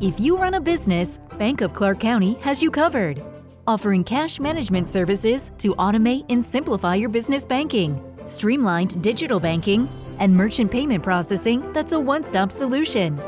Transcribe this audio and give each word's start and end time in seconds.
If 0.00 0.20
you 0.20 0.38
run 0.38 0.54
a 0.54 0.60
business, 0.60 1.18
Bank 1.40 1.60
of 1.60 1.74
Clark 1.74 1.98
County 1.98 2.34
has 2.34 2.62
you 2.62 2.70
covered. 2.70 3.20
Offering 3.66 4.04
cash 4.04 4.38
management 4.38 4.88
services 4.88 5.50
to 5.58 5.74
automate 5.74 6.24
and 6.28 6.44
simplify 6.44 6.94
your 6.94 7.08
business 7.08 7.44
banking, 7.44 8.00
streamlined 8.24 9.02
digital 9.02 9.40
banking, 9.40 9.88
and 10.20 10.32
merchant 10.32 10.70
payment 10.70 11.02
processing 11.02 11.72
that's 11.72 11.94
a 11.94 11.98
one 11.98 12.22
stop 12.22 12.52
solution. 12.52 13.20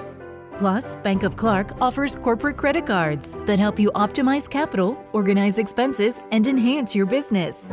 Plus, 0.59 0.95
Bank 1.03 1.25
of 1.25 1.37
Clark 1.37 1.73
offers 1.81 2.15
corporate 2.15 2.57
credit 2.57 2.87
cards 2.87 3.35
that 3.47 3.59
help 3.59 3.81
you 3.81 3.91
optimize 3.97 4.49
capital, 4.49 4.97
organize 5.13 5.59
expenses, 5.59 6.21
and 6.31 6.47
enhance 6.47 6.95
your 6.95 7.07
business. 7.07 7.73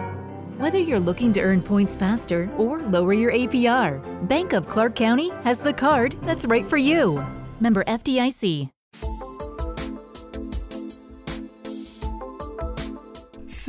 Whether 0.58 0.80
you're 0.80 1.00
looking 1.00 1.32
to 1.34 1.42
earn 1.42 1.62
points 1.62 1.96
faster 1.96 2.50
or 2.58 2.82
lower 2.82 3.14
your 3.14 3.32
APR, 3.32 4.02
Bank 4.28 4.54
of 4.54 4.68
Clark 4.68 4.96
County 4.96 5.30
has 5.44 5.60
the 5.60 5.74
card 5.74 6.16
that's 6.24 6.48
right 6.48 6.66
for 6.66 6.78
you. 6.78 7.24
Member 7.60 7.84
FDIC. 7.84 8.72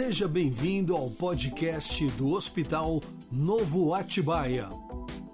Seja 0.08 0.26
bem-vindo 0.26 0.96
ao 0.96 1.10
podcast 1.10 2.06
do 2.12 2.30
Hospital 2.30 3.02
Novo 3.30 3.92
Atibaia. 3.92 4.66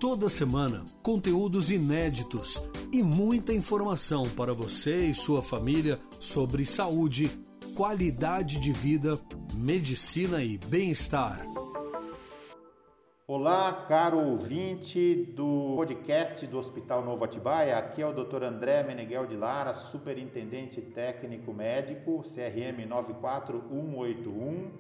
Toda 0.01 0.29
semana, 0.29 0.85
conteúdos 1.01 1.71
inéditos 1.71 2.61
e 2.93 3.01
muita 3.01 3.55
informação 3.55 4.29
para 4.31 4.53
você 4.53 5.11
e 5.11 5.15
sua 5.15 5.45
família 5.45 6.01
sobre 6.19 6.65
saúde, 6.65 7.31
qualidade 7.77 8.61
de 8.61 8.73
vida, 8.73 9.17
medicina 9.55 10.43
e 10.43 10.59
bem-estar. 10.59 11.41
Olá, 13.27 13.87
caro 13.89 14.19
ouvinte 14.19 15.33
do 15.35 15.73
podcast 15.77 16.47
do 16.47 16.59
Hospital 16.59 17.03
Novo 17.03 17.25
Atibaia. 17.25 17.79
Aqui 17.79 18.03
é 18.03 18.07
o 18.07 18.13
Dr. 18.13 18.43
André 18.43 18.83
Meneghel 18.83 19.27
de 19.27 19.35
Lara, 19.35 19.73
superintendente 19.73 20.83
técnico 20.83 21.51
médico, 21.51 22.23
CRM 22.23 22.87
94181. 22.87 24.73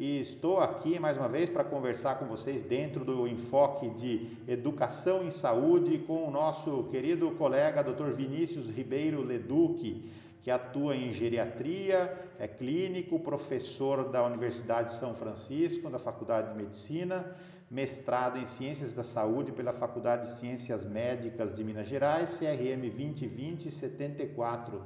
E 0.00 0.18
estou 0.18 0.58
aqui 0.58 0.98
mais 0.98 1.16
uma 1.16 1.28
vez 1.28 1.48
para 1.48 1.62
conversar 1.62 2.16
com 2.16 2.26
vocês 2.26 2.60
dentro 2.60 3.04
do 3.04 3.28
enfoque 3.28 3.88
de 3.90 4.36
educação 4.48 5.24
em 5.24 5.30
saúde 5.30 5.98
com 5.98 6.26
o 6.26 6.30
nosso 6.32 6.88
querido 6.90 7.30
colega 7.30 7.84
Dr. 7.84 8.10
Vinícius 8.10 8.68
Ribeiro 8.68 9.22
Leduc, 9.22 10.10
que 10.42 10.50
atua 10.50 10.96
em 10.96 11.12
geriatria, 11.12 12.12
é 12.36 12.48
clínico, 12.48 13.20
professor 13.20 14.08
da 14.08 14.26
Universidade 14.26 14.88
de 14.88 14.96
São 14.96 15.14
Francisco, 15.14 15.88
da 15.88 16.00
Faculdade 16.00 16.50
de 16.50 16.56
Medicina 16.56 17.32
mestrado 17.70 18.38
em 18.38 18.46
Ciências 18.46 18.92
da 18.92 19.02
Saúde 19.02 19.50
pela 19.50 19.72
Faculdade 19.72 20.22
de 20.22 20.30
Ciências 20.30 20.84
Médicas 20.84 21.52
de 21.52 21.64
Minas 21.64 21.88
Gerais, 21.88 22.38
CRM 22.38 22.88
2020-74. 22.90 24.80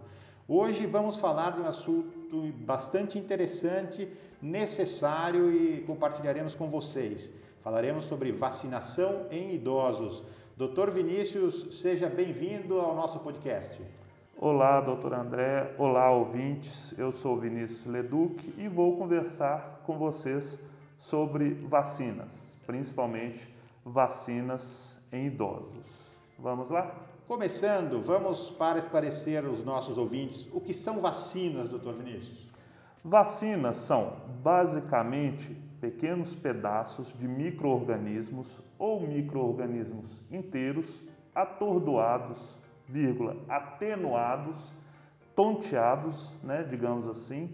Hoje 0.49 0.87
vamos 0.87 1.17
falar 1.17 1.53
de 1.53 1.61
um 1.61 1.67
assunto 1.67 2.53
bastante 2.65 3.19
interessante, 3.19 4.09
necessário 4.41 5.53
e 5.53 5.83
compartilharemos 5.83 6.55
com 6.55 6.69
vocês. 6.71 7.33
Falaremos 7.63 8.07
sobre 8.07 8.33
vacinação 8.33 9.27
em 9.31 9.55
idosos. 9.55 10.23
Doutor 10.57 10.91
Vinícius, 10.91 11.69
seja 11.71 12.09
bem-vindo 12.09 12.81
ao 12.81 12.97
nosso 12.97 13.21
podcast. 13.21 13.81
Olá, 14.37 14.81
doutor 14.81 15.13
André. 15.13 15.75
Olá, 15.77 16.11
ouvintes. 16.11 16.95
Eu 16.99 17.13
sou 17.13 17.39
Vinícius 17.39 17.85
Leduc 17.85 18.55
e 18.57 18.67
vou 18.69 18.97
conversar 18.97 19.83
com 19.85 19.99
vocês 19.99 20.59
sobre 21.01 21.55
vacinas, 21.55 22.59
principalmente 22.71 23.53
vacinas 23.85 24.97
em 25.11 25.27
idosos. 25.27 26.13
Vamos 26.39 26.71
lá? 26.71 26.95
Começando, 27.27 28.01
vamos 28.01 28.49
para 28.49 28.79
esclarecer 28.79 29.45
os 29.45 29.65
nossos 29.65 29.99
ouvintes 29.99 30.49
o 30.53 30.61
que 30.61 30.73
são 30.73 31.01
vacinas, 31.01 31.69
doutor 31.69 31.95
Vinícius. 31.95 32.47
Vacinas 33.05 33.79
são 33.79 34.19
basicamente 34.41 35.53
pequenos 35.81 36.37
pedaços 36.37 37.13
de 37.13 37.27
microorganismos 37.27 38.61
ou 38.79 39.01
microorganismos 39.01 40.23
inteiros 40.31 41.03
atordoados, 41.35 42.57
vírgula, 42.87 43.37
atenuados, 43.49 44.73
tonteados, 45.35 46.33
né, 46.45 46.63
digamos 46.63 47.09
assim, 47.09 47.53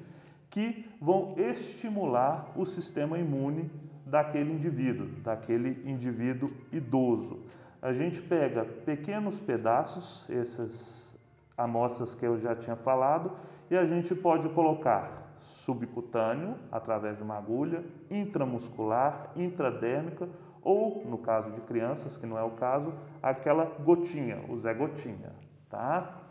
que 0.51 0.87
vão 1.01 1.35
estimular 1.39 2.53
o 2.55 2.67
sistema 2.67 3.19
imune 3.19 3.71
daquele 4.07 4.53
indivíduo, 4.53 5.09
daquele 5.23 5.83
indivíduo 5.85 6.53
idoso. 6.73 7.41
A 7.83 7.93
gente 7.93 8.23
pega 8.23 8.65
pequenos 8.65 9.41
pedaços, 9.41 10.31
essas 10.31 11.13
amostras 11.59 12.15
que 12.15 12.25
eu 12.25 12.39
já 12.39 12.55
tinha 12.55 12.77
falado, 12.77 13.33
e 13.69 13.77
a 13.77 13.85
gente 13.85 14.15
pode 14.15 14.49
colocar 14.51 15.35
subcutâneo, 15.39 16.57
através 16.71 17.19
de 17.19 17.25
uma 17.25 17.37
agulha, 17.37 17.85
intramuscular, 18.09 19.33
intradérmica, 19.35 20.29
ou, 20.63 21.05
no 21.05 21.19
caso 21.19 21.53
de 21.53 21.61
crianças, 21.61 22.17
que 22.17 22.27
não 22.27 22.39
é 22.39 22.43
o 22.43 22.51
caso, 22.51 22.95
aquela 23.23 23.65
gotinha, 23.65 24.45
o 24.49 24.57
Zé 24.57 24.73
Gotinha, 24.73 25.33
tá? 25.69 26.23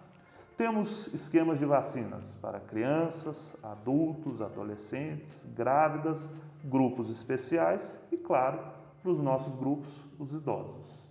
Temos 0.57 1.07
esquemas 1.13 1.59
de 1.59 1.65
vacinas 1.65 2.35
para 2.41 2.59
crianças, 2.59 3.55
adultos, 3.61 4.41
adolescentes, 4.41 5.45
grávidas, 5.55 6.29
grupos 6.65 7.09
especiais 7.09 7.99
e, 8.11 8.17
claro, 8.17 8.59
para 9.01 9.11
os 9.11 9.19
nossos 9.19 9.55
grupos, 9.55 10.03
os 10.19 10.33
idosos. 10.33 11.05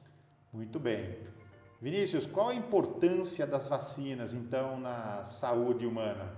Muito 0.53 0.78
bem. 0.78 1.16
Vinícius, 1.81 2.26
qual 2.26 2.48
a 2.48 2.54
importância 2.54 3.47
das 3.47 3.66
vacinas, 3.66 4.34
então, 4.34 4.81
na 4.81 5.22
saúde 5.25 5.87
humana? 5.87 6.32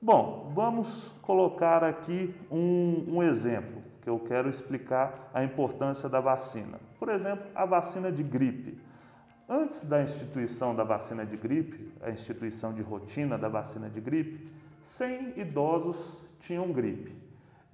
Bom, 0.00 0.50
vamos 0.54 1.12
colocar 1.22 1.82
aqui 1.82 2.34
um, 2.50 3.04
um 3.08 3.22
exemplo 3.22 3.82
que 4.02 4.10
eu 4.10 4.18
quero 4.18 4.50
explicar 4.50 5.30
a 5.32 5.42
importância 5.42 6.10
da 6.10 6.20
vacina. 6.20 6.78
Por 6.98 7.08
exemplo, 7.08 7.46
a 7.54 7.64
vacina 7.64 8.12
de 8.12 8.22
gripe. 8.22 8.78
Antes 9.48 9.84
da 9.84 10.02
instituição 10.02 10.74
da 10.74 10.84
vacina 10.84 11.24
de 11.24 11.36
gripe, 11.36 11.90
a 12.02 12.10
instituição 12.10 12.74
de 12.74 12.82
rotina 12.82 13.38
da 13.38 13.48
vacina 13.48 13.88
de 13.88 14.00
gripe, 14.00 14.50
100 14.80 15.38
idosos 15.40 16.22
tinham 16.38 16.70
gripe. 16.70 17.23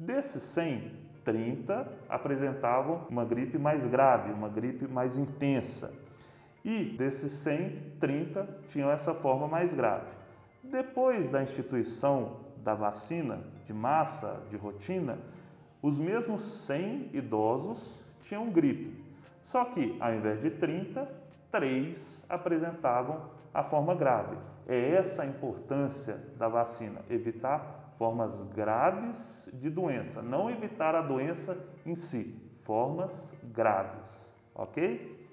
Desses 0.00 0.42
100, 0.44 0.92
30 1.22 1.86
apresentavam 2.08 3.06
uma 3.10 3.22
gripe 3.22 3.58
mais 3.58 3.86
grave, 3.86 4.32
uma 4.32 4.48
gripe 4.48 4.88
mais 4.88 5.18
intensa. 5.18 5.92
E 6.64 6.84
desses 6.84 7.32
100, 7.32 7.96
30 8.00 8.48
tinham 8.66 8.90
essa 8.90 9.12
forma 9.12 9.46
mais 9.46 9.74
grave. 9.74 10.06
Depois 10.64 11.28
da 11.28 11.42
instituição 11.42 12.38
da 12.64 12.74
vacina 12.74 13.40
de 13.66 13.74
massa, 13.74 14.40
de 14.48 14.56
rotina, 14.56 15.18
os 15.82 15.98
mesmos 15.98 16.40
100 16.40 17.10
idosos 17.12 18.02
tinham 18.22 18.48
gripe. 18.48 19.04
Só 19.42 19.66
que, 19.66 19.98
ao 20.00 20.14
invés 20.14 20.40
de 20.40 20.48
30, 20.48 21.06
três 21.52 22.24
apresentavam 22.26 23.20
a 23.52 23.62
forma 23.62 23.94
grave. 23.94 24.38
É 24.66 24.92
essa 24.92 25.24
a 25.24 25.26
importância 25.26 26.18
da 26.38 26.48
vacina, 26.48 27.02
evitar 27.10 27.89
formas 28.00 28.40
graves 28.54 29.46
de 29.52 29.68
doença, 29.68 30.22
não 30.22 30.48
evitar 30.48 30.94
a 30.94 31.02
doença 31.02 31.54
em 31.84 31.94
si, 31.94 32.34
formas 32.62 33.34
graves, 33.52 34.34
ok? 34.54 35.28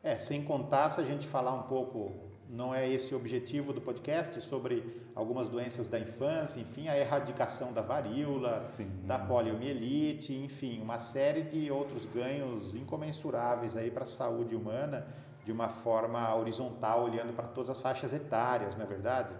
É, 0.00 0.16
sem 0.16 0.44
contar 0.44 0.90
se 0.90 1.00
a 1.00 1.04
gente 1.04 1.26
falar 1.26 1.52
um 1.54 1.62
pouco, 1.62 2.12
não 2.48 2.72
é 2.72 2.88
esse 2.88 3.12
o 3.12 3.16
objetivo 3.16 3.72
do 3.72 3.80
podcast, 3.80 4.40
sobre 4.40 5.02
algumas 5.12 5.48
doenças 5.48 5.88
da 5.88 5.98
infância, 5.98 6.60
enfim, 6.60 6.86
a 6.86 6.96
erradicação 6.96 7.72
da 7.72 7.82
varíola, 7.82 8.58
Sim. 8.58 8.88
da 9.04 9.18
poliomielite, 9.18 10.32
enfim, 10.32 10.80
uma 10.80 11.00
série 11.00 11.42
de 11.42 11.68
outros 11.68 12.06
ganhos 12.06 12.76
incomensuráveis 12.76 13.76
aí 13.76 13.90
para 13.90 14.04
a 14.04 14.06
saúde 14.06 14.54
humana 14.54 15.04
de 15.44 15.50
uma 15.50 15.68
forma 15.68 16.32
horizontal, 16.32 17.02
olhando 17.02 17.34
para 17.34 17.48
todas 17.48 17.70
as 17.70 17.80
faixas 17.80 18.12
etárias, 18.12 18.76
não 18.76 18.84
é 18.84 18.86
verdade? 18.86 19.34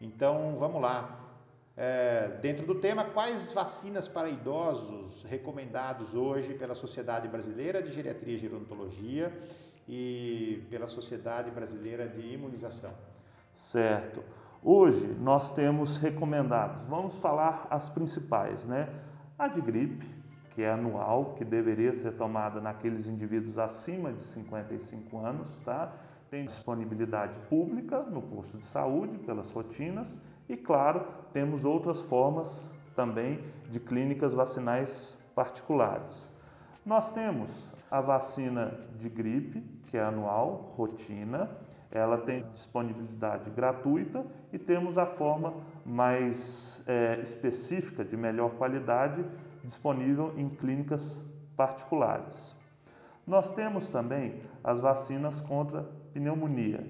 Então, 0.00 0.54
vamos 0.56 0.80
lá. 0.80 1.21
É, 1.74 2.28
dentro 2.42 2.66
do 2.66 2.74
tema, 2.74 3.04
quais 3.04 3.52
vacinas 3.52 4.06
para 4.06 4.28
idosos 4.28 5.22
recomendados 5.22 6.14
hoje 6.14 6.52
pela 6.54 6.74
Sociedade 6.74 7.26
Brasileira 7.28 7.82
de 7.82 7.90
Geriatria 7.90 8.34
e 8.34 8.38
Gerontologia 8.38 9.32
e 9.88 10.66
pela 10.68 10.86
Sociedade 10.86 11.50
Brasileira 11.50 12.06
de 12.06 12.20
Imunização? 12.20 12.92
Certo. 13.52 14.22
Hoje 14.62 15.06
nós 15.18 15.52
temos 15.52 15.96
recomendados, 15.96 16.84
vamos 16.84 17.16
falar 17.16 17.66
as 17.70 17.88
principais, 17.88 18.66
né? 18.66 18.88
A 19.38 19.48
de 19.48 19.62
gripe, 19.62 20.06
que 20.50 20.62
é 20.62 20.70
anual, 20.70 21.34
que 21.34 21.44
deveria 21.44 21.94
ser 21.94 22.12
tomada 22.12 22.60
naqueles 22.60 23.06
indivíduos 23.06 23.58
acima 23.58 24.12
de 24.12 24.22
55 24.22 25.18
anos, 25.18 25.56
tá? 25.64 25.90
Tem 26.30 26.44
disponibilidade 26.44 27.38
pública 27.48 28.02
no 28.02 28.20
posto 28.20 28.58
de 28.58 28.64
saúde 28.64 29.18
pelas 29.18 29.50
rotinas 29.50 30.20
e, 30.48 30.56
claro, 30.56 31.06
temos 31.32 31.64
outras 31.64 32.00
formas 32.00 32.72
também 32.94 33.42
de 33.70 33.80
clínicas 33.80 34.34
vacinais 34.34 35.16
particulares. 35.34 36.30
Nós 36.84 37.10
temos 37.10 37.72
a 37.90 38.00
vacina 38.00 38.78
de 38.98 39.08
gripe, 39.08 39.60
que 39.86 39.96
é 39.96 40.02
anual, 40.02 40.72
rotina. 40.76 41.50
ela 41.90 42.16
tem 42.16 42.42
disponibilidade 42.54 43.50
gratuita 43.50 44.24
e 44.50 44.58
temos 44.58 44.96
a 44.96 45.04
forma 45.04 45.54
mais 45.84 46.82
é, 46.86 47.20
específica, 47.20 48.02
de 48.02 48.16
melhor 48.16 48.54
qualidade, 48.54 49.24
disponível 49.62 50.32
em 50.36 50.48
clínicas 50.48 51.22
particulares. 51.54 52.56
Nós 53.26 53.52
temos 53.52 53.88
também 53.88 54.40
as 54.64 54.80
vacinas 54.80 55.40
contra 55.40 55.86
pneumonia, 56.12 56.84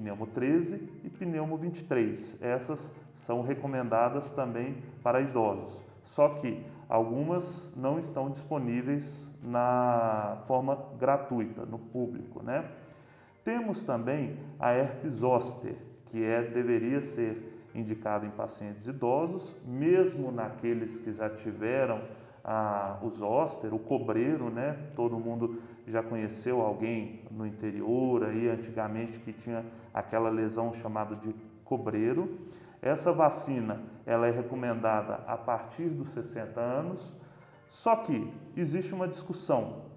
pneumo 0.00 0.26
13 0.26 0.88
e 1.04 1.10
pneumo 1.10 1.58
23. 1.58 2.38
Essas 2.40 2.94
são 3.12 3.42
recomendadas 3.42 4.32
também 4.32 4.78
para 5.02 5.20
idosos. 5.20 5.84
Só 6.02 6.30
que 6.30 6.64
algumas 6.88 7.70
não 7.76 7.98
estão 7.98 8.30
disponíveis 8.30 9.30
na 9.42 10.42
forma 10.46 10.86
gratuita, 10.98 11.66
no 11.66 11.78
público, 11.78 12.42
né? 12.42 12.64
Temos 13.44 13.82
também 13.82 14.38
a 14.58 14.72
herpes 14.72 15.14
zoster, 15.14 15.76
que 16.06 16.24
é, 16.24 16.42
deveria 16.42 17.02
ser 17.02 17.68
indicada 17.74 18.26
em 18.26 18.30
pacientes 18.30 18.86
idosos, 18.86 19.54
mesmo 19.66 20.32
naqueles 20.32 20.98
que 20.98 21.12
já 21.12 21.28
tiveram 21.28 22.02
ah, 22.42 22.98
o 23.02 23.10
zoster, 23.10 23.72
o 23.74 23.78
cobreiro, 23.78 24.50
né? 24.50 24.76
Todo 24.96 25.18
mundo 25.18 25.60
já 25.90 26.02
conheceu 26.02 26.60
alguém 26.60 27.24
no 27.30 27.46
interior 27.46 28.24
aí 28.24 28.48
antigamente 28.48 29.18
que 29.20 29.32
tinha 29.32 29.64
aquela 29.92 30.30
lesão 30.30 30.72
chamada 30.72 31.16
de 31.16 31.34
cobreiro. 31.64 32.38
Essa 32.80 33.12
vacina 33.12 33.82
ela 34.06 34.26
é 34.26 34.30
recomendada 34.30 35.22
a 35.26 35.36
partir 35.36 35.88
dos 35.88 36.10
60 36.10 36.60
anos, 36.60 37.14
só 37.68 37.96
que 37.96 38.32
existe 38.56 38.94
uma 38.94 39.06
discussão 39.06 39.90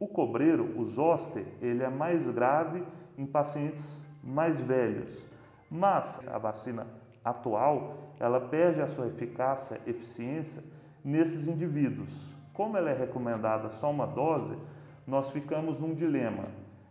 o 0.00 0.08
cobreiro, 0.08 0.78
o 0.78 0.84
zoster, 0.86 1.44
ele 1.60 1.84
é 1.84 1.90
mais 1.90 2.26
grave 2.30 2.82
em 3.18 3.26
pacientes 3.26 4.02
mais 4.24 4.58
velhos, 4.58 5.26
mas 5.70 6.26
a 6.26 6.38
vacina 6.38 6.86
atual, 7.22 8.14
ela 8.18 8.40
perde 8.40 8.80
a 8.80 8.88
sua 8.88 9.08
eficácia, 9.08 9.78
eficiência 9.86 10.64
nesses 11.04 11.46
indivíduos. 11.46 12.34
Como 12.54 12.78
ela 12.78 12.88
é 12.88 12.94
recomendada 12.94 13.68
só 13.68 13.90
uma 13.90 14.06
dose, 14.06 14.56
nós 15.10 15.28
ficamos 15.28 15.80
num 15.80 15.92
dilema. 15.92 16.44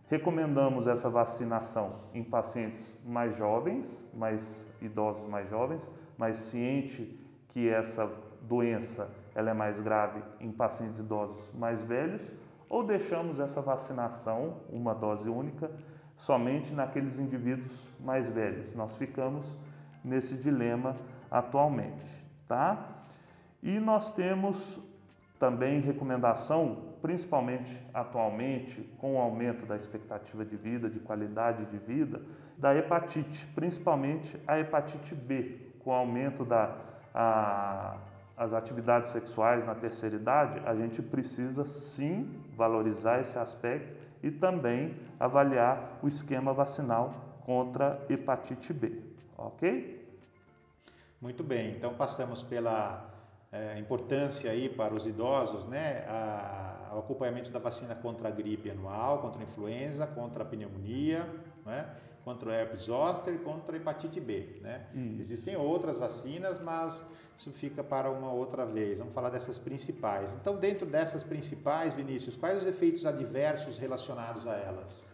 Recomendamos 0.09 0.87
essa 0.87 1.09
vacinação 1.09 1.95
em 2.13 2.21
pacientes 2.21 2.99
mais 3.05 3.37
jovens, 3.37 4.05
mais 4.13 4.65
idosos 4.81 5.25
mais 5.25 5.49
jovens, 5.49 5.89
mas 6.17 6.35
ciente 6.35 7.17
que 7.47 7.69
essa 7.69 8.11
doença 8.41 9.09
ela 9.33 9.51
é 9.51 9.53
mais 9.53 9.79
grave 9.79 10.21
em 10.41 10.51
pacientes 10.51 10.99
idosos 10.99 11.49
mais 11.53 11.81
velhos, 11.81 12.29
ou 12.67 12.83
deixamos 12.83 13.39
essa 13.39 13.61
vacinação, 13.61 14.57
uma 14.69 14.93
dose 14.93 15.29
única, 15.29 15.71
somente 16.17 16.73
naqueles 16.73 17.19
indivíduos 17.19 17.87
mais 18.01 18.29
velhos. 18.29 18.73
Nós 18.73 18.97
ficamos 18.97 19.57
nesse 20.03 20.35
dilema 20.35 20.97
atualmente, 21.31 22.11
tá? 22.49 23.05
E 23.63 23.79
nós 23.79 24.11
temos 24.11 24.77
também 25.39 25.79
recomendação, 25.79 26.88
principalmente 27.01 27.81
atualmente, 27.93 28.81
com 28.97 29.15
o 29.15 29.19
aumento 29.19 29.65
da 29.65 29.75
expectativa 29.75 30.45
de 30.45 30.55
vida, 30.55 30.89
de 30.89 30.99
qualidade 30.99 31.65
de 31.65 31.77
vida, 31.77 32.21
da 32.57 32.75
hepatite, 32.75 33.47
principalmente 33.47 34.39
a 34.47 34.59
hepatite 34.59 35.15
B, 35.15 35.57
com 35.79 35.91
o 35.91 35.93
aumento 35.93 36.43
da 36.43 36.75
a, 37.13 37.97
as 38.37 38.53
atividades 38.53 39.11
sexuais 39.11 39.65
na 39.65 39.75
terceira 39.75 40.15
idade, 40.15 40.61
a 40.65 40.73
gente 40.73 41.01
precisa 41.01 41.65
sim 41.65 42.41
valorizar 42.55 43.19
esse 43.19 43.37
aspecto 43.37 43.93
e 44.23 44.31
também 44.31 44.95
avaliar 45.19 45.99
o 46.01 46.07
esquema 46.07 46.53
vacinal 46.53 47.13
contra 47.45 47.99
hepatite 48.09 48.73
B, 48.73 49.01
ok? 49.37 49.99
Muito 51.19 51.43
bem, 51.43 51.71
então 51.71 51.93
passamos 51.93 52.41
pela 52.41 53.09
é, 53.51 53.77
importância 53.77 54.51
aí 54.51 54.69
para 54.69 54.93
os 54.93 55.05
idosos, 55.05 55.65
né, 55.65 56.05
a, 56.07 56.78
o 56.93 56.99
acompanhamento 56.99 57.49
da 57.51 57.59
vacina 57.59 57.95
contra 57.95 58.27
a 58.27 58.31
gripe 58.31 58.69
anual, 58.69 59.19
contra 59.19 59.41
a 59.41 59.43
influenza, 59.43 60.07
contra 60.07 60.43
a 60.43 60.45
pneumonia, 60.45 61.27
né? 61.65 61.89
contra 62.23 62.49
o 62.49 62.51
herpes 62.51 62.81
zoster 62.81 63.33
e 63.33 63.37
contra 63.39 63.75
a 63.75 63.77
hepatite 63.77 64.19
B. 64.19 64.59
Né? 64.61 64.85
Existem 65.19 65.55
outras 65.55 65.97
vacinas, 65.97 66.59
mas 66.59 67.05
isso 67.35 67.51
fica 67.51 67.83
para 67.83 68.11
uma 68.11 68.31
outra 68.31 68.65
vez. 68.65 68.99
Vamos 68.99 69.13
falar 69.13 69.29
dessas 69.29 69.57
principais. 69.57 70.35
Então, 70.35 70.57
dentro 70.57 70.85
dessas 70.85 71.23
principais, 71.23 71.93
Vinícius, 71.93 72.35
quais 72.35 72.57
os 72.57 72.67
efeitos 72.67 73.05
adversos 73.05 73.77
relacionados 73.77 74.45
a 74.45 74.53
elas? 74.55 75.05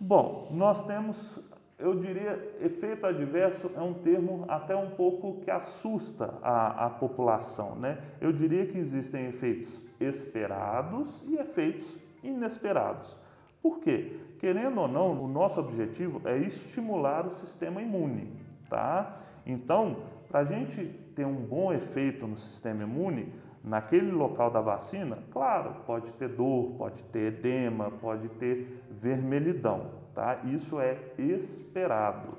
Bom, 0.00 0.48
nós 0.50 0.84
temos, 0.84 1.38
eu 1.78 1.94
diria, 1.94 2.56
efeito 2.60 3.06
adverso 3.06 3.70
é 3.76 3.80
um 3.80 3.94
termo 3.94 4.44
até 4.48 4.74
um 4.74 4.90
pouco 4.90 5.40
que 5.40 5.50
assusta 5.50 6.34
a, 6.42 6.86
a 6.86 6.90
população. 6.90 7.76
Né? 7.76 7.98
Eu 8.20 8.32
diria 8.32 8.66
que 8.66 8.76
existem 8.76 9.26
efeitos 9.26 9.80
esperados 10.00 11.22
e 11.28 11.36
efeitos 11.36 11.96
inesperados. 12.22 13.16
Por 13.62 13.78
quê? 13.78 14.18
Querendo 14.40 14.80
ou 14.80 14.88
não, 14.88 15.22
o 15.22 15.28
nosso 15.28 15.60
objetivo 15.60 16.20
é 16.24 16.36
estimular 16.38 17.26
o 17.26 17.30
sistema 17.30 17.80
imune, 17.82 18.32
tá? 18.68 19.20
Então, 19.44 20.02
para 20.28 20.40
a 20.40 20.44
gente 20.44 20.84
ter 21.14 21.26
um 21.26 21.34
bom 21.34 21.72
efeito 21.72 22.26
no 22.26 22.36
sistema 22.36 22.84
imune, 22.84 23.32
naquele 23.64 24.12
local 24.12 24.50
da 24.50 24.60
vacina, 24.60 25.18
claro, 25.32 25.74
pode 25.86 26.12
ter 26.12 26.28
dor, 26.28 26.74
pode 26.78 27.02
ter 27.04 27.34
edema, 27.34 27.90
pode 27.90 28.28
ter 28.30 28.84
vermelhidão, 28.90 29.90
tá? 30.18 30.40
Isso 30.42 30.80
é 30.80 30.98
esperado. 31.16 32.36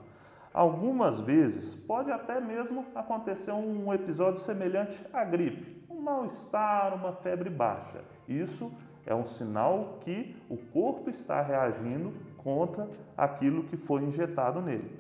Algumas 0.54 1.18
vezes 1.18 1.78
pode 1.78 2.12
até 2.12 2.42
mesmo 2.42 2.86
acontecer 2.94 3.54
um 3.54 3.94
episódio 3.94 4.42
semelhante 4.42 5.02
à 5.14 5.24
gripe, 5.24 5.82
um 5.90 6.02
mal-estar, 6.02 6.94
uma 6.94 7.14
febre 7.14 7.50
baixa. 7.50 8.02
Isso 8.28 8.70
é 9.06 9.16
um 9.16 9.24
sinal 9.24 10.00
que 10.02 10.36
o 10.50 10.58
corpo 10.58 11.10
está 11.10 11.42
reagindo 11.42 12.12
contra 12.36 12.90
aquilo 13.16 13.64
que 13.64 13.78
foi 13.78 14.04
injetado 14.04 14.62
nele. 14.62 15.00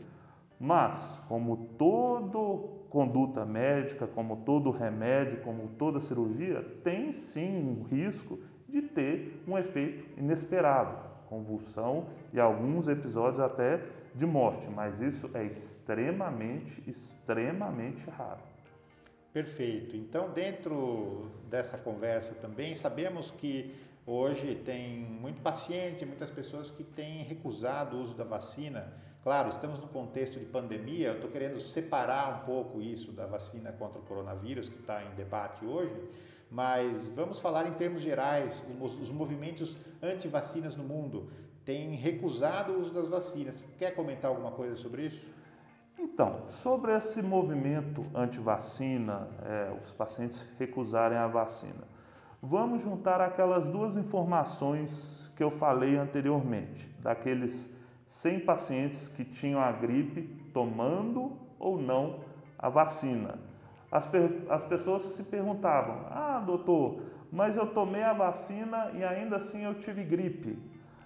Mas, 0.57 1.21
como 1.27 1.57
toda 1.77 2.65
conduta 2.89 3.45
médica, 3.45 4.07
como 4.07 4.37
todo 4.37 4.71
remédio, 4.71 5.41
como 5.41 5.67
toda 5.77 5.99
cirurgia, 5.99 6.63
tem 6.81 7.11
sim 7.11 7.57
um 7.57 7.83
risco 7.83 8.39
de 8.69 8.81
ter 8.81 9.43
um 9.45 9.57
efeito 9.57 10.17
inesperado, 10.17 11.08
convulsão 11.29 12.07
e 12.33 12.39
alguns 12.39 12.87
episódios 12.87 13.39
até 13.39 13.81
de 14.15 14.25
morte, 14.25 14.67
mas 14.67 14.99
isso 14.99 15.29
é 15.33 15.43
extremamente, 15.43 16.83
extremamente 16.87 18.09
raro. 18.09 18.41
Perfeito. 19.31 19.95
Então, 19.95 20.31
dentro 20.31 21.29
dessa 21.49 21.77
conversa 21.77 22.33
também, 22.35 22.73
sabemos 22.73 23.29
que 23.29 23.75
Hoje 24.11 24.55
tem 24.55 24.97
muito 24.97 25.39
paciente, 25.39 26.03
muitas 26.03 26.31
pessoas 26.31 26.71
que 26.71 26.83
têm 26.83 27.21
recusado 27.21 27.95
o 27.95 28.01
uso 28.01 28.15
da 28.15 28.23
vacina. 28.23 28.91
Claro, 29.21 29.49
estamos 29.49 29.79
no 29.79 29.87
contexto 29.87 30.39
de 30.39 30.45
pandemia, 30.45 31.09
eu 31.09 31.13
estou 31.13 31.29
querendo 31.29 31.59
separar 31.59 32.41
um 32.41 32.45
pouco 32.47 32.81
isso 32.81 33.11
da 33.11 33.27
vacina 33.27 33.71
contra 33.71 33.99
o 33.99 34.01
coronavírus, 34.01 34.67
que 34.67 34.79
está 34.79 35.03
em 35.03 35.13
debate 35.13 35.63
hoje, 35.63 35.93
mas 36.51 37.07
vamos 37.09 37.39
falar 37.39 37.67
em 37.67 37.73
termos 37.73 38.01
gerais, 38.01 38.65
os, 38.79 38.99
os 38.99 39.09
movimentos 39.09 39.77
anti-vacinas 40.01 40.75
no 40.75 40.83
mundo 40.83 41.29
têm 41.63 41.91
recusado 41.91 42.73
o 42.73 42.79
uso 42.79 42.93
das 42.93 43.07
vacinas. 43.07 43.63
Quer 43.77 43.91
comentar 43.91 44.31
alguma 44.31 44.51
coisa 44.51 44.75
sobre 44.75 45.05
isso? 45.05 45.29
Então, 45.97 46.43
sobre 46.47 46.95
esse 46.95 47.21
movimento 47.21 48.05
anti-vacina, 48.15 49.27
é, 49.43 49.77
os 49.83 49.91
pacientes 49.91 50.47
recusarem 50.57 51.17
a 51.17 51.27
vacina. 51.27 51.87
Vamos 52.41 52.81
juntar 52.81 53.19
aquelas 53.19 53.67
duas 53.67 53.97
informações 53.97 55.29
que 55.35 55.43
eu 55.43 55.51
falei 55.51 55.97
anteriormente, 55.97 56.89
daqueles 56.99 57.69
100 58.05 58.39
pacientes 58.39 59.09
que 59.09 59.25
tinham 59.25 59.59
a 59.59 59.71
gripe 59.71 60.21
tomando 60.53 61.37
ou 61.59 61.77
não 61.77 62.21
a 62.57 62.69
vacina. 62.69 63.37
As, 63.91 64.09
as 64.49 64.63
pessoas 64.63 65.01
se 65.01 65.23
perguntavam: 65.23 66.05
Ah, 66.09 66.41
doutor, 66.45 67.01
mas 67.31 67.57
eu 67.57 67.67
tomei 67.67 68.03
a 68.03 68.13
vacina 68.13 68.91
e 68.93 69.03
ainda 69.03 69.37
assim 69.37 69.63
eu 69.63 69.75
tive 69.75 70.03
gripe. 70.03 70.57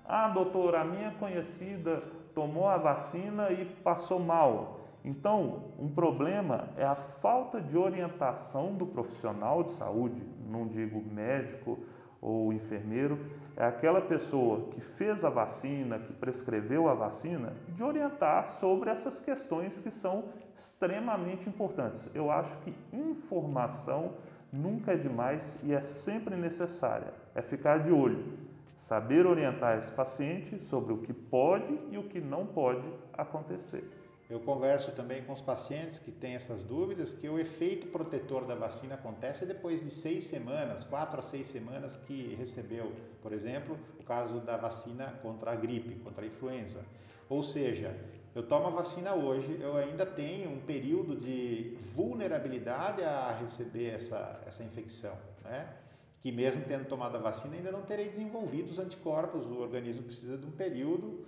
Ah, 0.06 0.28
doutor, 0.28 0.76
a 0.76 0.84
minha 0.84 1.12
conhecida 1.12 2.04
tomou 2.36 2.68
a 2.68 2.78
vacina 2.78 3.52
e 3.52 3.66
passou 3.66 4.20
mal. 4.20 4.82
Então, 5.06 5.74
um 5.78 5.90
problema 5.90 6.70
é 6.78 6.86
a 6.86 6.96
falta 6.96 7.60
de 7.60 7.78
orientação 7.78 8.74
do 8.74 8.86
profissional 8.86 9.64
de 9.64 9.72
saúde, 9.72 10.22
não 10.50 10.68
digo 10.68 11.02
médico 11.02 11.80
ou 12.22 12.54
enfermeiro, 12.54 13.20
é 13.56 13.66
aquela 13.66 14.02
pessoa 14.02 14.70
que 14.72 14.82
fez 14.82 15.24
a 15.24 15.30
vacina, 15.30 16.00
que 16.00 16.12
prescreveu 16.14 16.90
a 16.90 16.94
vacina, 16.94 17.54
de 17.70 17.84
orientar 17.84 18.48
sobre 18.48 18.90
essas 18.90 19.20
questões 19.20 19.80
que 19.80 19.92
são 19.92 20.26
extremamente 20.56 21.48
importantes. 21.48 22.10
Eu 22.16 22.32
acho 22.32 22.58
que 22.60 22.74
informação 22.92 24.14
nunca 24.52 24.94
é 24.94 24.98
demais 24.98 25.60
e 25.64 25.74
é 25.74 25.82
sempre 25.82 26.36
necessária. 26.36 27.14
É 27.36 27.42
ficar 27.42 27.80
de 27.80 27.92
olho. 27.92 28.42
saber 28.76 29.28
orientar 29.28 29.78
esse 29.78 29.92
paciente 29.92 30.60
sobre 30.60 30.94
o 30.94 30.98
que 30.98 31.14
pode 31.14 31.80
e 31.92 31.98
o 31.98 32.04
que 32.04 32.20
não 32.20 32.44
pode 32.44 32.88
acontecer. 33.14 33.88
Eu 34.34 34.40
converso 34.40 34.92
também 34.94 35.22
com 35.22 35.32
os 35.32 35.44
pacientes 35.44 36.00
que 36.00 36.12
têm 36.12 36.34
essas 36.34 36.64
dúvidas 36.64 37.14
que 37.14 37.30
o 37.30 37.38
efeito 37.38 37.86
protetor 37.86 38.46
da 38.46 38.56
vacina 38.56 38.96
acontece 38.96 39.46
depois 39.46 39.80
de 39.84 39.92
seis 39.92 40.24
semanas, 40.24 40.84
quatro 40.84 41.20
a 41.20 41.22
seis 41.22 41.46
semanas 41.46 41.98
que 41.98 42.34
recebeu, 42.34 42.92
por 43.22 43.32
exemplo, 43.32 43.78
o 44.00 44.04
caso 44.04 44.40
da 44.40 44.58
vacina 44.58 45.12
contra 45.22 45.52
a 45.52 45.56
gripe, 45.56 46.00
contra 46.00 46.24
a 46.24 46.28
influenza. 46.28 46.84
Ou 47.30 47.44
seja, 47.44 47.96
eu 48.34 48.42
tomo 48.42 48.66
a 48.66 48.72
vacina 48.72 49.14
hoje, 49.14 49.56
eu 49.62 49.78
ainda 49.78 50.04
tenho 50.04 50.50
um 50.50 50.62
período 50.62 51.16
de 51.16 51.78
vulnerabilidade 51.94 53.04
a 53.04 53.34
receber 53.34 53.92
essa, 53.92 54.42
essa 54.48 54.64
infecção, 54.64 55.16
né? 55.44 55.76
que 56.20 56.32
mesmo 56.32 56.64
tendo 56.66 56.86
tomado 56.86 57.18
a 57.18 57.20
vacina 57.20 57.56
ainda 57.56 57.72
não 57.72 57.84
terei 57.84 58.10
desenvolvido 58.10 58.72
os 58.72 58.80
anticorpos, 58.80 59.46
o 59.46 59.60
organismo 59.60 60.02
precisa 60.02 60.40
de 60.40 60.48
um 60.48 60.52
período 60.52 61.24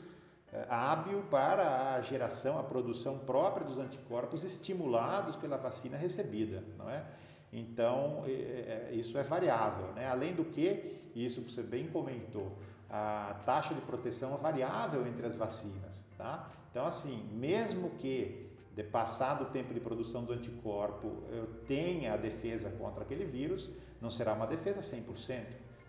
hábil 0.70 1.24
para 1.30 1.96
a 1.96 2.02
geração, 2.02 2.58
a 2.58 2.64
produção 2.64 3.20
própria 3.20 3.66
dos 3.66 3.80
anticorpos 3.80 4.44
estimulados 4.44 5.36
pela 5.36 5.58
vacina 5.58 5.98
recebida, 5.98 6.64
não 6.78 6.90
é? 6.90 7.04
Então, 7.52 8.24
é, 8.26 8.32
é, 8.32 8.90
isso 8.94 9.18
é 9.18 9.24
variável, 9.24 9.94
né? 9.94 10.08
Além 10.08 10.34
do 10.34 10.44
que, 10.46 10.94
isso 11.16 11.42
você 11.42 11.64
bem 11.64 11.88
comentou, 11.88 12.58
a 12.90 13.36
taxa 13.46 13.74
de 13.74 13.82
proteção 13.82 14.34
é 14.34 14.38
variável 14.38 15.06
entre 15.08 15.26
as 15.26 15.36
vacinas, 15.36 16.06
tá? 16.18 16.52
Então, 16.70 16.86
assim, 16.86 17.24
mesmo 17.32 17.92
que 17.92 18.52
de 18.76 18.84
passado 18.84 19.46
o 19.46 19.48
tempo 19.48 19.74
de 19.74 19.80
produção 19.80 20.26
do 20.26 20.34
anticorpo 20.34 21.24
eu 21.32 21.48
tenha 21.66 22.14
a 22.14 22.18
defesa 22.18 22.70
contra 22.72 23.04
aquele 23.04 23.24
vírus, 23.24 23.72
não 24.02 24.10
será 24.10 24.34
uma 24.34 24.46
defesa 24.46 24.82
100%. 24.82 25.46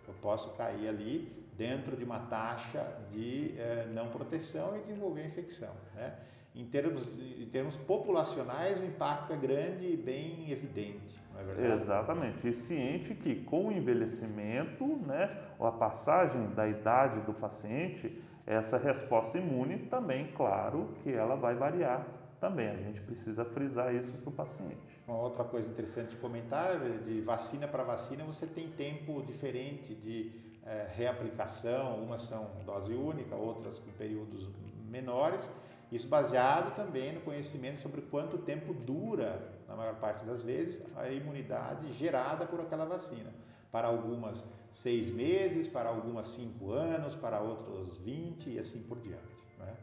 Eu 0.06 0.14
posso 0.22 0.50
cair 0.50 0.88
ali 0.88 1.45
dentro 1.56 1.96
de 1.96 2.04
uma 2.04 2.18
taxa 2.18 2.86
de 3.10 3.54
eh, 3.58 3.88
não 3.92 4.08
proteção 4.08 4.76
e 4.76 4.80
desenvolver 4.80 5.22
a 5.22 5.26
infecção. 5.26 5.74
Né? 5.94 6.14
Em, 6.54 6.64
termos, 6.64 7.06
em 7.38 7.46
termos 7.46 7.76
populacionais, 7.76 8.78
o 8.78 8.84
impacto 8.84 9.32
é 9.32 9.36
grande 9.36 9.86
e 9.86 9.96
bem 9.96 10.50
evidente, 10.50 11.20
não 11.32 11.40
é 11.40 11.44
verdade? 11.44 11.72
Exatamente. 11.72 12.48
E 12.48 12.52
ciente 12.52 13.14
que 13.14 13.36
com 13.42 13.68
o 13.68 13.72
envelhecimento, 13.72 14.86
né, 15.06 15.36
ou 15.58 15.66
a 15.66 15.72
passagem 15.72 16.46
da 16.54 16.66
idade 16.66 17.20
do 17.20 17.34
paciente, 17.34 18.22
essa 18.46 18.78
resposta 18.78 19.36
imune 19.36 19.78
também, 19.78 20.32
claro, 20.32 20.94
que 21.02 21.12
ela 21.12 21.36
vai 21.36 21.54
variar 21.54 22.06
também. 22.40 22.68
A 22.68 22.76
gente 22.76 23.00
precisa 23.00 23.44
frisar 23.44 23.94
isso 23.94 24.14
para 24.14 24.30
o 24.30 24.32
paciente. 24.32 25.02
Uma 25.06 25.18
outra 25.18 25.44
coisa 25.44 25.68
interessante 25.68 26.10
de 26.10 26.16
comentar, 26.16 26.78
de 26.78 27.20
vacina 27.20 27.66
para 27.68 27.82
vacina, 27.82 28.24
você 28.24 28.46
tem 28.46 28.68
tempo 28.70 29.22
diferente 29.22 29.94
de 29.94 30.45
é, 30.66 30.88
reaplicação, 30.94 31.96
umas 32.02 32.22
são 32.22 32.50
dose 32.64 32.92
única, 32.92 33.34
outras 33.34 33.78
com 33.78 33.90
períodos 33.92 34.48
menores. 34.90 35.50
Isso 35.90 36.08
baseado 36.08 36.74
também 36.74 37.12
no 37.12 37.20
conhecimento 37.20 37.80
sobre 37.80 38.02
quanto 38.02 38.38
tempo 38.38 38.74
dura, 38.74 39.52
na 39.68 39.76
maior 39.76 39.94
parte 39.94 40.24
das 40.24 40.42
vezes, 40.42 40.82
a 40.96 41.08
imunidade 41.08 41.92
gerada 41.92 42.44
por 42.44 42.60
aquela 42.60 42.84
vacina. 42.84 43.32
Para 43.70 43.88
algumas, 43.88 44.44
seis 44.70 45.10
meses, 45.10 45.68
para 45.68 45.88
algumas, 45.88 46.26
cinco 46.26 46.72
anos, 46.72 47.14
para 47.14 47.40
outros, 47.40 47.98
vinte 47.98 48.50
e 48.50 48.58
assim 48.58 48.82
por 48.82 48.98
diante. 48.98 49.22
Né? 49.58 49.74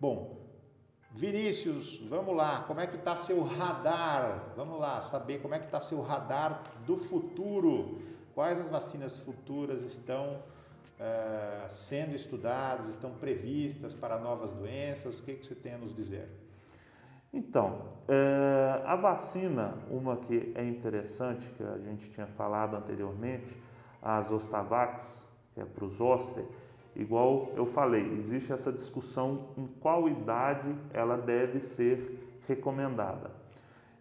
Bom, 0.00 0.38
Vinícius, 1.12 1.98
vamos 2.08 2.36
lá, 2.36 2.64
como 2.66 2.80
é 2.80 2.86
que 2.86 2.96
está 2.96 3.16
seu 3.16 3.42
radar? 3.42 4.52
Vamos 4.56 4.78
lá, 4.78 5.00
saber 5.00 5.40
como 5.40 5.54
é 5.54 5.58
que 5.58 5.66
está 5.66 5.80
seu 5.80 6.00
radar 6.02 6.62
do 6.84 6.96
futuro 6.96 8.02
Quais 8.38 8.56
as 8.60 8.68
vacinas 8.68 9.18
futuras 9.18 9.82
estão 9.82 10.36
uh, 10.36 11.68
sendo 11.68 12.14
estudadas, 12.14 12.88
estão 12.88 13.10
previstas 13.10 13.94
para 13.94 14.16
novas 14.16 14.52
doenças? 14.52 15.18
O 15.18 15.24
que, 15.24 15.34
que 15.34 15.44
você 15.44 15.56
tem 15.56 15.74
a 15.74 15.78
nos 15.78 15.92
dizer? 15.92 16.28
Então, 17.32 17.82
é, 18.06 18.80
a 18.86 18.94
vacina, 18.94 19.74
uma 19.90 20.18
que 20.18 20.52
é 20.54 20.64
interessante, 20.64 21.50
que 21.50 21.64
a 21.64 21.78
gente 21.78 22.12
tinha 22.12 22.28
falado 22.28 22.76
anteriormente, 22.76 23.60
a 24.00 24.22
Zostavax, 24.22 25.28
que 25.52 25.60
é 25.60 25.64
para 25.64 25.84
os 25.84 25.94
zoster, 25.94 26.44
igual 26.94 27.50
eu 27.56 27.66
falei, 27.66 28.12
existe 28.12 28.52
essa 28.52 28.72
discussão 28.72 29.48
em 29.56 29.66
qual 29.66 30.08
idade 30.08 30.72
ela 30.94 31.16
deve 31.16 31.58
ser 31.58 32.38
recomendada. 32.46 33.32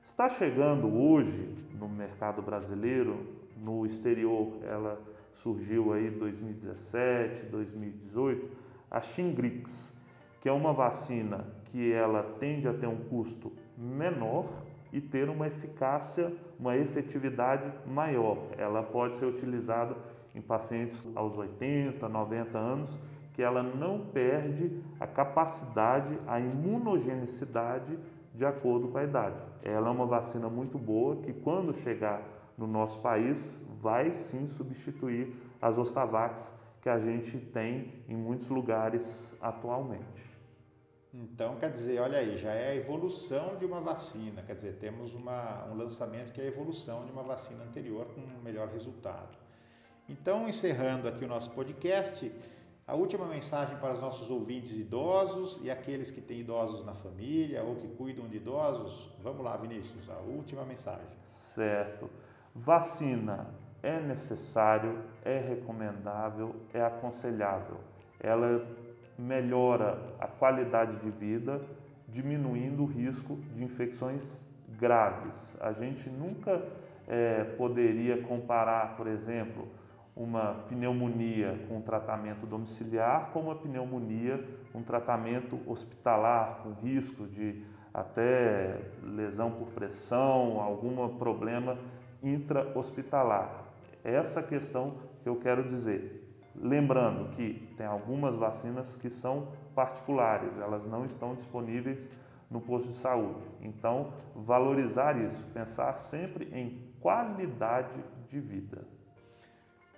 Está 0.04 0.30
chegando 0.30 0.96
hoje 0.96 1.58
no 1.74 1.90
mercado 1.90 2.44
brasileiro 2.44 3.37
no 3.62 3.86
exterior 3.86 4.54
ela 4.64 5.00
surgiu 5.34 5.94
aí 5.94 6.08
em 6.08 6.18
2017, 6.18 7.46
2018, 7.46 8.50
a 8.90 9.02
Shingrix, 9.02 9.96
que 10.42 10.50
é 10.50 10.52
uma 10.52 10.74
vacina 10.74 11.46
que 11.66 11.92
ela 11.92 12.24
tende 12.40 12.68
a 12.68 12.74
ter 12.74 12.88
um 12.88 12.98
custo 12.98 13.52
menor 13.78 14.50
e 14.92 15.00
ter 15.00 15.30
uma 15.30 15.48
eficácia, 15.48 16.34
uma 16.60 16.76
efetividade 16.76 17.72
maior. 17.86 18.38
Ela 18.58 18.82
pode 18.82 19.16
ser 19.16 19.26
utilizada 19.26 19.96
em 20.34 20.42
pacientes 20.42 21.04
aos 21.16 21.38
80, 21.38 22.08
90 22.08 22.58
anos, 22.58 23.00
que 23.34 23.44
ela 23.44 23.62
não 23.62 24.00
perde 24.00 24.82
a 25.00 25.06
capacidade, 25.06 26.18
a 26.26 26.40
imunogenicidade 26.40 27.98
de 28.34 28.46
acordo 28.46 28.88
com 28.88 28.98
a 28.98 29.04
idade. 29.04 29.36
Ela 29.62 29.90
é 29.90 29.92
uma 29.92 30.06
vacina 30.06 30.50
muito 30.50 30.78
boa 30.78 31.18
que 31.18 31.34
quando 31.34 31.74
chegar 31.74 32.22
no 32.58 32.66
nosso 32.66 33.00
país 33.00 33.60
vai 33.82 34.12
sim 34.12 34.46
substituir 34.46 35.34
as 35.62 35.78
Ostavax 35.78 36.54
que 36.82 36.90
a 36.90 36.98
gente 36.98 37.38
tem 37.38 38.04
em 38.08 38.16
muitos 38.16 38.50
lugares 38.50 39.36
atualmente. 39.42 40.26
Então, 41.14 41.56
quer 41.56 41.72
dizer, 41.72 42.00
olha 42.00 42.20
aí, 42.20 42.38
já 42.38 42.52
é 42.52 42.72
a 42.72 42.76
evolução 42.76 43.56
de 43.58 43.66
uma 43.66 43.82
vacina, 43.82 44.44
quer 44.44 44.56
dizer, 44.56 44.74
temos 44.74 45.16
uma, 45.16 45.66
um 45.66 45.76
lançamento 45.76 46.32
que 46.32 46.42
é 46.42 46.44
a 46.44 46.48
evolução 46.48 47.06
de 47.06 47.12
uma 47.12 47.24
vacina 47.24 47.64
anterior 47.64 48.06
com 48.08 48.22
um 48.22 48.42
melhor 48.44 48.68
resultado. 48.68 49.38
Então, 50.08 50.48
encerrando 50.48 51.08
aqui 51.08 51.26
o 51.26 51.28
nosso 51.28 51.52
podcast, 51.52 52.32
a 52.86 52.96
última 52.96 53.26
mensagem 53.26 53.76
para 53.78 53.94
os 53.94 54.00
nossos 54.00 54.30
ouvintes 54.32 54.78
idosos 54.78 55.60
e 55.62 55.70
aqueles 55.70 56.10
que 56.10 56.22
têm 56.22 56.40
idosos 56.40 56.84
na 56.86 56.94
família 56.94 57.64
ou 57.64 57.76
que 57.76 57.88
cuidam 57.90 58.28
de 58.28 58.38
idosos. 58.38 59.12
Vamos 59.22 59.44
lá, 59.44 59.58
Vinícius, 59.58 60.10
a 60.10 60.20
última 60.20 60.64
mensagem. 60.64 61.18
Certo. 61.26 62.10
Vacina 62.64 63.48
é 63.84 64.00
necessário, 64.00 65.00
é 65.24 65.38
recomendável, 65.38 66.56
é 66.74 66.82
aconselhável. 66.84 67.78
Ela 68.20 68.66
melhora 69.18 69.98
a 70.20 70.28
qualidade 70.28 70.98
de 70.98 71.10
vida, 71.10 71.62
diminuindo 72.08 72.84
o 72.84 72.86
risco 72.86 73.38
de 73.54 73.64
infecções 73.64 74.44
graves. 74.78 75.56
A 75.60 75.72
gente 75.72 76.10
nunca 76.10 76.62
é, 77.08 77.44
poderia 77.44 78.22
comparar, 78.24 78.96
por 78.98 79.08
exemplo, 79.08 79.68
uma 80.16 80.66
pneumonia 80.68 81.60
com 81.70 81.80
tratamento 81.80 82.48
domiciliar 82.48 83.30
com 83.32 83.42
uma 83.42 83.56
pneumonia 83.56 84.44
com 84.74 84.82
tratamento 84.82 85.60
hospitalar, 85.68 86.62
com 86.64 86.72
risco 86.74 87.28
de 87.28 87.64
até 87.94 88.80
lesão 89.04 89.52
por 89.52 89.68
pressão, 89.70 90.60
algum 90.60 91.08
problema 91.18 91.78
intra-hospitalar. 92.22 93.66
Essa 94.04 94.42
questão 94.42 94.98
que 95.22 95.30
eu 95.30 95.36
quero 95.36 95.68
dizer. 95.68 96.24
Lembrando 96.56 97.30
que 97.36 97.72
tem 97.78 97.86
algumas 97.86 98.36
vacinas 98.36 98.98
que 98.98 99.10
são 99.10 99.50
particulares, 99.76 100.58
elas 100.58 100.88
não 100.88 101.06
estão 101.06 101.36
disponíveis 101.36 102.10
no 102.50 102.60
posto 102.60 102.90
de 102.90 102.96
saúde. 102.96 103.42
Então, 103.62 104.14
valorizar 104.36 105.18
isso, 105.24 105.44
pensar 105.54 105.96
sempre 105.98 106.46
em 106.52 106.92
qualidade 107.00 108.04
de 108.28 108.40
vida. 108.40 108.88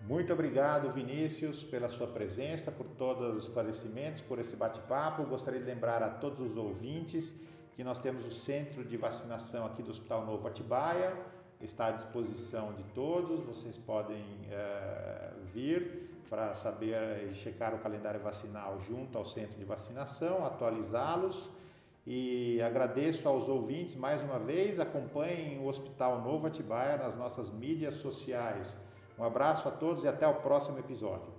Muito 0.02 0.34
obrigado, 0.34 0.90
Vinícius, 0.92 1.64
pela 1.64 1.88
sua 1.88 2.08
presença, 2.08 2.72
por 2.72 2.88
todos 2.88 3.36
os 3.36 3.44
esclarecimentos, 3.44 4.22
por 4.22 4.40
esse 4.40 4.56
bate-papo. 4.56 5.24
Gostaria 5.24 5.60
de 5.60 5.66
lembrar 5.66 6.02
a 6.02 6.10
todos 6.10 6.40
os 6.40 6.58
ouvintes 6.58 7.34
que 7.76 7.84
nós 7.84 8.00
temos 8.00 8.26
o 8.26 8.32
centro 8.32 8.84
de 8.84 8.98
vacinação 8.98 9.66
aqui 9.66 9.84
do 9.84 9.92
Hospital 9.92 10.26
Novo 10.26 10.48
Atibaia 10.48 11.16
está 11.62 11.88
à 11.88 11.92
disposição 11.92 12.74
de 12.74 12.84
todos. 12.96 13.42
Vocês 13.42 13.78
podem 13.78 14.24
é, 14.50 15.32
vir 15.54 16.10
para 16.30 16.54
saber 16.54 17.30
e 17.30 17.34
checar 17.34 17.74
o 17.74 17.80
calendário 17.80 18.20
vacinal 18.20 18.80
junto 18.80 19.18
ao 19.18 19.26
centro 19.26 19.58
de 19.58 19.66
vacinação, 19.66 20.46
atualizá-los. 20.46 21.50
E 22.06 22.62
agradeço 22.62 23.28
aos 23.28 23.50
ouvintes 23.50 23.96
mais 23.96 24.22
uma 24.22 24.40
vez. 24.40 24.80
Acompanhem 24.80 25.60
o 25.60 25.68
Hospital 25.68 26.22
Novo 26.22 26.48
Atibaia 26.48 26.98
nas 26.98 27.16
nossas 27.16 27.52
mídias 27.52 27.96
sociais. 27.96 28.78
Um 29.18 29.24
abraço 29.24 29.68
a 29.68 29.72
todos 29.72 30.04
e 30.06 30.08
até 30.08 30.28
o 30.28 30.36
próximo 30.36 30.80
episódio. 30.80 31.39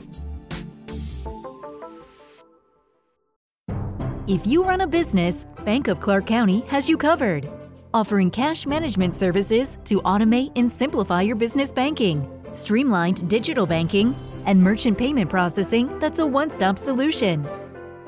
If 4.27 4.45
you 4.45 4.61
run 4.61 4.81
a 4.81 4.87
business, 4.87 5.47
Bank 5.65 5.89
of 5.89 5.99
Clark 5.99 6.27
County 6.27 6.63
has 6.69 6.87
you 6.87 6.97
covered. 6.97 7.49
Offering 7.93 8.29
cash 8.29 8.67
management 8.67 9.15
services 9.15 9.77
to 9.85 10.01
automate 10.03 10.51
and 10.55 10.71
simplify 10.71 11.23
your 11.23 11.35
business 11.35 11.71
banking, 11.71 12.27
streamlined 12.51 13.27
digital 13.27 13.65
banking, 13.65 14.13
and 14.45 14.61
merchant 14.61 14.97
payment 14.97 15.29
processing 15.29 15.97
that's 15.99 16.19
a 16.19 16.25
one 16.25 16.51
stop 16.51 16.77
solution. 16.77 17.43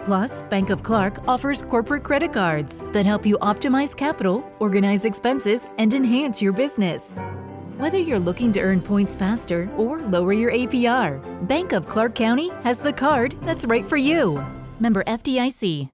Plus, 0.03 0.41
Bank 0.43 0.71
of 0.71 0.81
Clark 0.81 1.27
offers 1.27 1.61
corporate 1.61 2.03
credit 2.03 2.33
cards 2.33 2.81
that 2.93 3.05
help 3.05 3.25
you 3.25 3.37
optimize 3.39 3.95
capital, 3.95 4.43
organize 4.59 5.05
expenses, 5.05 5.67
and 5.77 5.93
enhance 5.93 6.41
your 6.41 6.53
business. 6.53 7.19
Whether 7.77 7.99
you're 7.99 8.19
looking 8.19 8.51
to 8.53 8.61
earn 8.61 8.81
points 8.81 9.15
faster 9.15 9.69
or 9.77 10.01
lower 10.01 10.33
your 10.33 10.51
APR, 10.51 11.21
Bank 11.47 11.73
of 11.73 11.87
Clark 11.87 12.15
County 12.15 12.49
has 12.63 12.79
the 12.79 12.93
card 12.93 13.35
that's 13.43 13.65
right 13.65 13.85
for 13.85 13.97
you. 13.97 14.43
Member 14.79 15.03
FDIC. 15.03 15.91